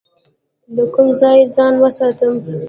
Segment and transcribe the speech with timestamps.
[0.75, 2.33] له کوم ځای ځان وساتم؟